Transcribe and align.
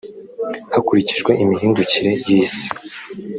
hakurikijwe 0.73 1.31
imihindukire 1.43 2.11
y’ 2.25 2.29
isi. 2.41 2.67